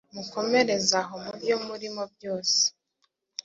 [0.13, 2.59] Mukomerezaho mubyo murimo byose